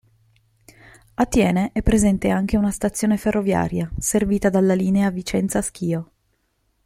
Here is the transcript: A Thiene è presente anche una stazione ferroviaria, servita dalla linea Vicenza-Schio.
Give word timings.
A 1.13 1.25
Thiene 1.27 1.69
è 1.73 1.83
presente 1.83 2.29
anche 2.29 2.57
una 2.57 2.71
stazione 2.71 3.17
ferroviaria, 3.17 3.87
servita 3.99 4.49
dalla 4.49 4.73
linea 4.73 5.11
Vicenza-Schio. 5.11 6.11